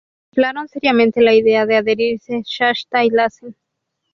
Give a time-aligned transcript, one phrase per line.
[0.31, 3.55] Contemplaron seriamente la idea de adherirse Shasta y Lassen.